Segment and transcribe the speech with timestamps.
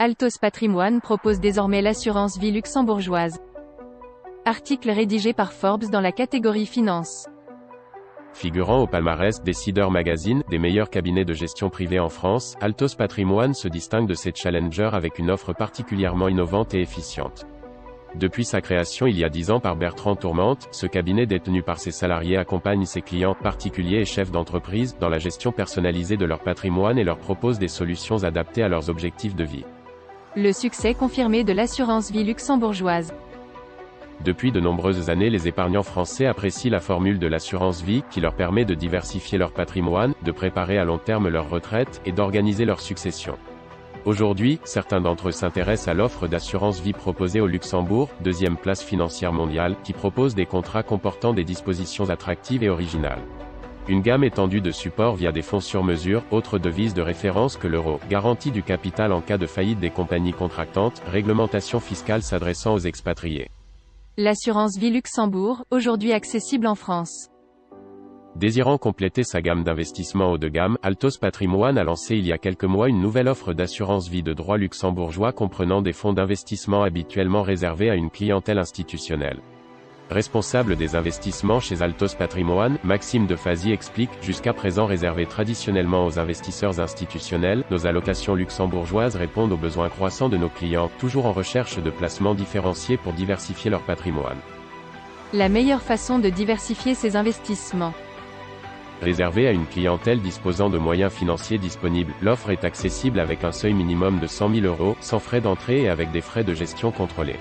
[0.00, 3.40] Altos Patrimoine propose désormais l'assurance vie luxembourgeoise.
[4.44, 7.26] Article rédigé par Forbes dans la catégorie Finance.
[8.32, 13.54] Figurant au palmarès Décideur Magazine, des meilleurs cabinets de gestion privée en France, Altos Patrimoine
[13.54, 17.48] se distingue de ses challengers avec une offre particulièrement innovante et efficiente.
[18.14, 21.80] Depuis sa création il y a dix ans par Bertrand Tourmente, ce cabinet détenu par
[21.80, 26.38] ses salariés accompagne ses clients, particuliers et chefs d'entreprise, dans la gestion personnalisée de leur
[26.38, 29.64] patrimoine et leur propose des solutions adaptées à leurs objectifs de vie.
[30.40, 33.12] Le succès confirmé de l'assurance vie luxembourgeoise.
[34.24, 38.36] Depuis de nombreuses années les épargnants français apprécient la formule de l'assurance vie, qui leur
[38.36, 42.80] permet de diversifier leur patrimoine, de préparer à long terme leur retraite, et d'organiser leur
[42.80, 43.36] succession.
[44.04, 49.32] Aujourd'hui, certains d'entre eux s'intéressent à l'offre d'assurance vie proposée au Luxembourg, deuxième place financière
[49.32, 53.24] mondiale, qui propose des contrats comportant des dispositions attractives et originales.
[53.88, 57.66] Une gamme étendue de supports via des fonds sur mesure, autre devise de référence que
[57.66, 62.80] l'euro, garantie du capital en cas de faillite des compagnies contractantes, réglementation fiscale s'adressant aux
[62.80, 63.48] expatriés.
[64.18, 67.30] L'assurance vie Luxembourg, aujourd'hui accessible en France.
[68.36, 72.38] Désirant compléter sa gamme d'investissements haut de gamme, Altos Patrimoine a lancé il y a
[72.38, 77.42] quelques mois une nouvelle offre d'assurance vie de droit luxembourgeois comprenant des fonds d'investissement habituellement
[77.42, 79.40] réservés à une clientèle institutionnelle.
[80.10, 86.80] Responsable des investissements chez Altos Patrimoine, Maxime Defazy explique, jusqu'à présent réservé traditionnellement aux investisseurs
[86.80, 91.90] institutionnels, nos allocations luxembourgeoises répondent aux besoins croissants de nos clients, toujours en recherche de
[91.90, 94.38] placements différenciés pour diversifier leur patrimoine.
[95.34, 97.92] La meilleure façon de diversifier ses investissements.
[99.02, 103.74] Réservé à une clientèle disposant de moyens financiers disponibles, l'offre est accessible avec un seuil
[103.74, 107.36] minimum de 100 000 euros, sans frais d'entrée et avec des frais de gestion contrôlés.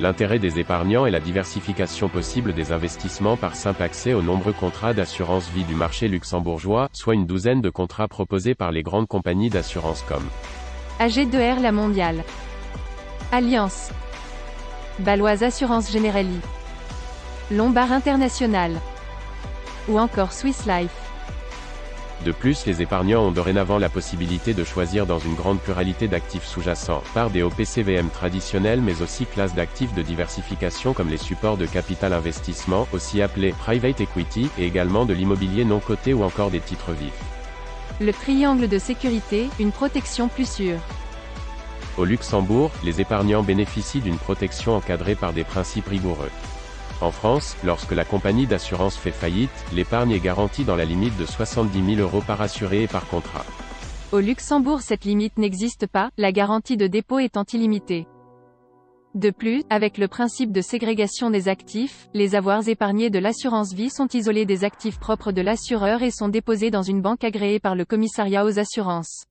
[0.00, 4.92] L'intérêt des épargnants est la diversification possible des investissements par simple accès aux nombreux contrats
[4.92, 9.50] d'assurance vie du marché luxembourgeois, soit une douzaine de contrats proposés par les grandes compagnies
[9.50, 10.26] d'assurance comme
[10.98, 12.24] AG2R La Mondiale,
[13.30, 13.90] Alliance,
[14.98, 16.40] Baloise Assurance Generali,
[17.52, 18.72] Lombard International,
[19.88, 21.03] ou encore Swiss Life.
[22.24, 26.46] De plus les épargnants ont dorénavant la possibilité de choisir dans une grande pluralité d'actifs
[26.46, 31.66] sous-jacents, par des OPCVM traditionnels mais aussi classes d'actifs de diversification comme les supports de
[31.66, 36.60] capital investissement, aussi appelés private equity, et également de l'immobilier non coté ou encore des
[36.60, 37.12] titres vifs.
[38.00, 40.78] Le triangle de sécurité, une protection plus sûre.
[41.98, 46.30] Au Luxembourg, les épargnants bénéficient d'une protection encadrée par des principes rigoureux.
[47.04, 51.26] En France, lorsque la compagnie d'assurance fait faillite, l'épargne est garantie dans la limite de
[51.26, 53.44] 70 000 euros par assuré et par contrat.
[54.10, 58.06] Au Luxembourg cette limite n'existe pas, la garantie de dépôt étant illimitée.
[59.14, 63.90] De plus, avec le principe de ségrégation des actifs, les avoirs épargnés de l'assurance vie
[63.90, 67.74] sont isolés des actifs propres de l'assureur et sont déposés dans une banque agréée par
[67.74, 69.26] le commissariat aux assurances.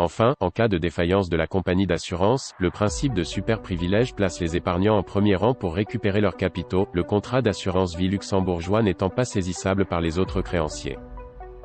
[0.00, 4.40] Enfin, en cas de défaillance de la compagnie d'assurance, le principe de super privilège place
[4.40, 9.10] les épargnants en premier rang pour récupérer leurs capitaux, le contrat d'assurance vie luxembourgeois n'étant
[9.10, 10.96] pas saisissable par les autres créanciers.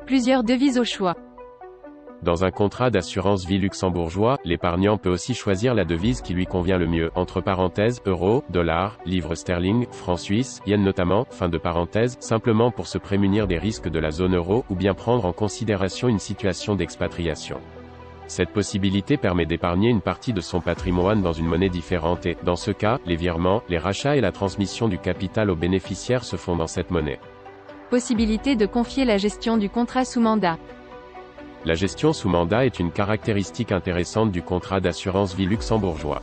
[0.04, 1.14] Plusieurs devises au choix.
[2.22, 6.76] Dans un contrat d'assurance vie luxembourgeois, l'épargnant peut aussi choisir la devise qui lui convient
[6.76, 12.18] le mieux, entre parenthèses, euro, dollar, livre sterling, franc suisse, yen notamment, fin de parenthèse,
[12.20, 16.08] simplement pour se prémunir des risques de la zone euro ou bien prendre en considération
[16.08, 17.56] une situation d'expatriation.
[18.28, 22.56] Cette possibilité permet d'épargner une partie de son patrimoine dans une monnaie différente et, dans
[22.56, 26.56] ce cas, les virements, les rachats et la transmission du capital aux bénéficiaires se font
[26.56, 27.20] dans cette monnaie.
[27.88, 30.58] Possibilité de confier la gestion du contrat sous mandat.
[31.64, 36.20] La gestion sous mandat est une caractéristique intéressante du contrat d'assurance vie luxembourgeois.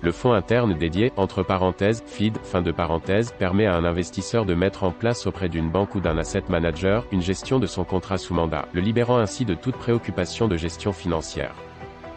[0.00, 4.54] Le fonds interne dédié, entre parenthèses, FID, fin de parenthèse, permet à un investisseur de
[4.54, 8.16] mettre en place auprès d'une banque ou d'un asset manager, une gestion de son contrat
[8.16, 11.52] sous mandat, le libérant ainsi de toute préoccupation de gestion financière.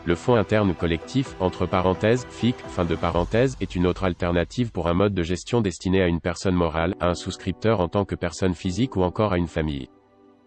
[0.06, 4.88] Le fonds interne collectif, entre parenthèses, FIC, fin de parenthèse, est une autre alternative pour
[4.88, 8.16] un mode de gestion destiné à une personne morale, à un souscripteur en tant que
[8.16, 9.90] personne physique ou encore à une famille.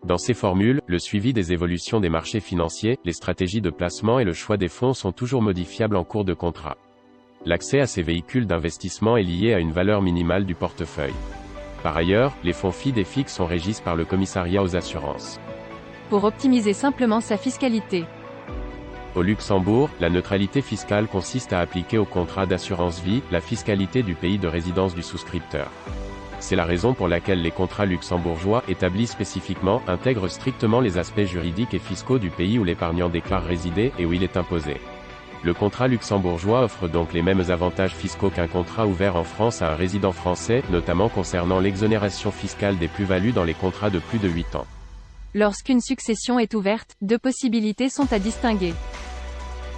[0.04, 4.24] Dans ces formules, le suivi des évolutions des marchés financiers, les stratégies de placement et
[4.24, 6.76] le choix des fonds sont toujours modifiables en cours de contrat.
[7.46, 11.12] L'accès à ces véhicules d'investissement est lié à une valeur minimale du portefeuille.
[11.82, 15.38] Par ailleurs, les fonds FID et FIX sont régis par le commissariat aux assurances.
[16.08, 18.06] Pour optimiser simplement sa fiscalité.
[19.14, 24.14] Au Luxembourg, la neutralité fiscale consiste à appliquer au contrat d'assurance vie, la fiscalité du
[24.14, 25.70] pays de résidence du souscripteur.
[26.40, 31.74] C'est la raison pour laquelle les contrats luxembourgeois, établis spécifiquement, intègrent strictement les aspects juridiques
[31.74, 34.78] et fiscaux du pays où l'épargnant déclare résider et où il est imposé.
[35.44, 39.72] Le contrat luxembourgeois offre donc les mêmes avantages fiscaux qu'un contrat ouvert en France à
[39.72, 44.28] un résident français, notamment concernant l'exonération fiscale des plus-values dans les contrats de plus de
[44.28, 44.66] 8 ans.
[45.34, 48.72] Lorsqu'une succession est ouverte, deux possibilités sont à distinguer.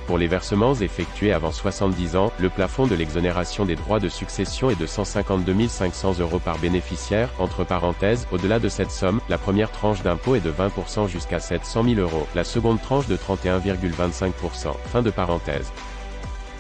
[0.07, 4.71] Pour les versements effectués avant 70 ans, le plafond de l'exonération des droits de succession
[4.71, 9.73] est de 152 500 euros par bénéficiaire, entre parenthèses, au-delà de cette somme, la première
[9.73, 15.03] tranche d'impôt est de 20% jusqu'à 700 000 euros, la seconde tranche de 31,25%, fin
[15.03, 15.73] de parenthèse.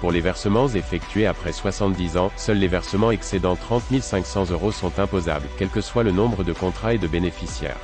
[0.00, 4.99] Pour les versements effectués après 70 ans, seuls les versements excédant 30 500 euros sont
[4.99, 7.78] imposables, quel que soit le nombre de contrats et de bénéficiaires.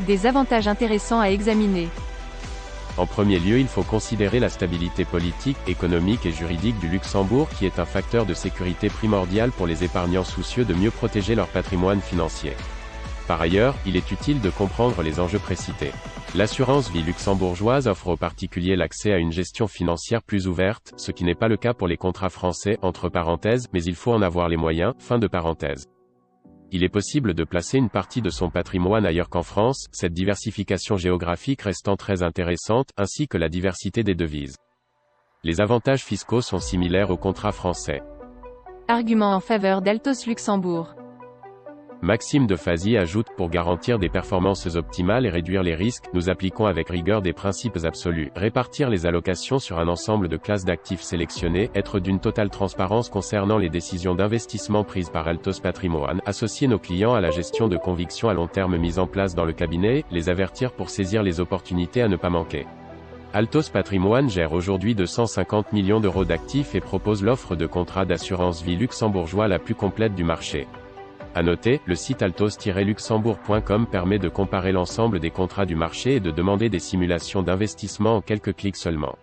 [0.00, 1.88] Des avantages intéressants à examiner.
[2.98, 7.64] En premier lieu il faut considérer la stabilité politique, économique et juridique du Luxembourg qui
[7.64, 12.00] est un facteur de sécurité primordial pour les épargnants soucieux de mieux protéger leur patrimoine
[12.00, 12.52] financier.
[13.26, 15.92] Par ailleurs, il est utile de comprendre les enjeux précités.
[16.34, 21.24] L'assurance vie luxembourgeoise offre aux particuliers l'accès à une gestion financière plus ouverte, ce qui
[21.24, 24.48] n'est pas le cas pour les contrats français, entre parenthèses, mais il faut en avoir
[24.48, 25.86] les moyens, fin de parenthèse
[26.72, 30.96] il est possible de placer une partie de son patrimoine ailleurs qu'en France, cette diversification
[30.96, 34.56] géographique restant très intéressante, ainsi que la diversité des devises.
[35.44, 38.00] Les avantages fiscaux sont similaires aux contrats français.
[38.88, 40.94] Argument en faveur d'Altos Luxembourg.
[42.04, 46.66] Maxime de Fazy ajoute, pour garantir des performances optimales et réduire les risques, nous appliquons
[46.66, 48.32] avec rigueur des principes absolus.
[48.34, 53.56] Répartir les allocations sur un ensemble de classes d'actifs sélectionnés, être d'une totale transparence concernant
[53.56, 58.28] les décisions d'investissement prises par Altos Patrimoine, associer nos clients à la gestion de convictions
[58.28, 62.02] à long terme mise en place dans le cabinet, les avertir pour saisir les opportunités
[62.02, 62.66] à ne pas manquer.
[63.32, 68.74] Altos Patrimoine gère aujourd'hui 250 millions d'euros d'actifs et propose l'offre de contrat d'assurance vie
[68.74, 70.66] luxembourgeois la plus complète du marché.
[71.34, 76.30] À noter, le site altos-luxembourg.com permet de comparer l'ensemble des contrats du marché et de
[76.30, 79.16] demander des simulations d'investissement en quelques clics seulement.